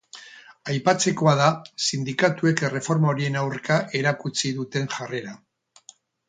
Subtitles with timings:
[0.75, 1.49] Aipatzekoa da
[1.87, 5.37] sindikatuek erreforma horien aurka erakutsi duten jarrera.